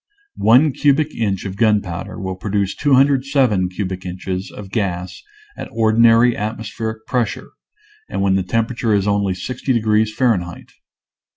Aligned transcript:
One 0.41 0.71
cubic 0.71 1.13
inch 1.13 1.45
of 1.45 1.55
gunpowder 1.55 2.19
will 2.19 2.35
produce 2.35 2.73
207 2.75 3.69
cubic 3.69 4.03
inches 4.03 4.49
of 4.49 4.71
gas 4.71 5.21
at 5.55 5.69
or 5.71 5.93
dinary 5.93 6.35
atmospheric 6.35 7.05
pressure 7.05 7.51
and 8.09 8.19
when 8.19 8.33
the 8.33 8.41
temperature 8.41 8.95
is 8.95 9.07
only 9.07 9.35
60 9.35 9.71
degrees 9.71 10.11
Fahrenheit. 10.11 10.71